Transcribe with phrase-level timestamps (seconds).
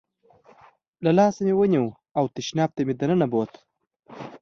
[1.03, 1.85] له لاسه مې ونیو
[2.17, 3.53] او تشناب ته مې دننه بوت.